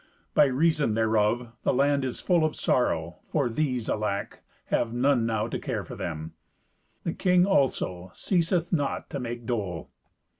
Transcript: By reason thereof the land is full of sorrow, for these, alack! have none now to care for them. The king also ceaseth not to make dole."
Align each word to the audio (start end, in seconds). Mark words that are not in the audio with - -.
By 0.33 0.45
reason 0.45 0.95
thereof 0.95 1.51
the 1.61 1.75
land 1.75 2.03
is 2.03 2.19
full 2.19 2.43
of 2.43 2.55
sorrow, 2.55 3.19
for 3.27 3.47
these, 3.47 3.87
alack! 3.87 4.39
have 4.71 4.95
none 4.95 5.27
now 5.27 5.47
to 5.47 5.59
care 5.59 5.83
for 5.83 5.95
them. 5.95 6.33
The 7.03 7.13
king 7.13 7.45
also 7.45 8.09
ceaseth 8.11 8.73
not 8.73 9.11
to 9.11 9.19
make 9.19 9.45
dole." 9.45 9.91